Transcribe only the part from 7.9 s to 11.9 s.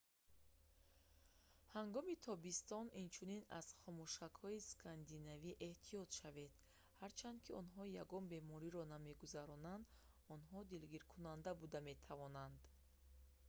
ягон бемориро намегузаронанд онҳо дилгиркунанда буда